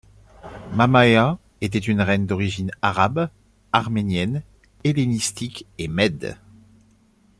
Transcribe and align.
Mamaea 0.73 1.37
était 1.61 1.77
une 1.77 2.01
reine 2.01 2.25
d'origine 2.25 2.71
Arabe, 2.81 3.29
Arménienne, 3.71 4.41
Hellénistique 4.83 5.67
et 5.77 5.87
Mède. 5.87 6.37